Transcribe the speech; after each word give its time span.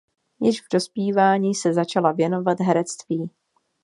Již 0.41 0.61
v 0.61 0.65
dospívání 0.73 1.55
se 1.55 1.73
začala 1.73 2.11
věnovat 2.11 2.59
herectví. 2.59 3.29